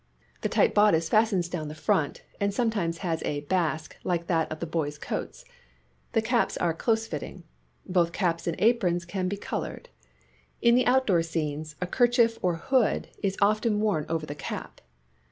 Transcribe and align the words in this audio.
The 0.41 0.49
tight 0.49 0.73
bodice 0.73 1.09
fastens 1.09 1.47
down 1.47 1.67
the 1.67 1.75
front, 1.75 2.23
and 2.39 2.51
sometimes 2.51 2.97
has 3.05 3.21
a" 3.21 3.41
basque" 3.53 3.97
like 4.03 4.25
that 4.25 4.51
of 4.51 4.59
the 4.59 4.65
boys' 4.65 4.97
coats. 4.97 5.45
The 6.13 6.23
caps 6.23 6.57
are 6.57 6.73
close 6.73 7.05
fitting. 7.05 7.43
Both 7.85 8.11
caps 8.11 8.47
and 8.47 8.59
aprons 8.59 9.05
can 9.05 9.27
be 9.27 9.37
coloured. 9.37 9.89
In 10.59 10.73
the 10.73 10.87
outdoor 10.87 11.21
scenes, 11.21 11.75
a 11.81 11.85
kerchief 11.85 12.39
or 12.41 12.55
hood 12.55 13.09
is 13.21 13.37
often 13.43 13.79
worn 13.79 14.07
over 14.09 14.25
the 14.25 14.33
cap. 14.33 14.81